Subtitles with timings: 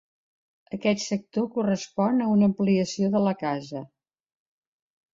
[0.77, 3.87] Aquest sector correspon a una ampliació de la casa.